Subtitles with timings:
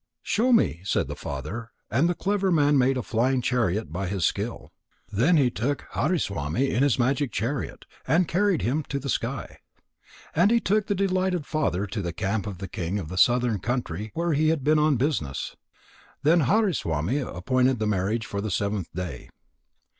[0.23, 4.25] "Show me," said the father, and the clever man made a flying chariot by his
[4.25, 4.73] skill.
[5.11, 9.59] Then he took Hariswami in this magic chariot, and carried him to the sky.
[10.35, 13.59] And he took the delighted father to the camp of the king of the southern
[13.59, 15.55] country where he had been on business.
[16.23, 19.29] Then Hariswami appointed the marriage for the seventh day.